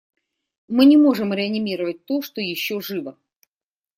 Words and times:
Мы 0.67 0.85
не 0.87 0.97
можем 0.97 1.31
реанимировать 1.31 2.05
то, 2.05 2.23
что 2.23 2.41
еще 2.41 2.81
живо. 2.81 3.15